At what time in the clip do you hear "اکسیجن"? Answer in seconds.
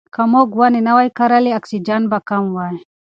1.59-2.01